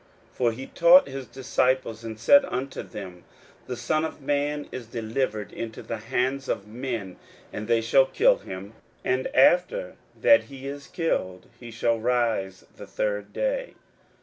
[0.31, 3.23] 41:009:031 For he taught his disciples, and said unto them,
[3.67, 7.17] The Son of man is delivered into the hands of men,
[7.53, 8.73] and they shall kill him;
[9.05, 13.75] and after that he is killed, he shall rise the third day.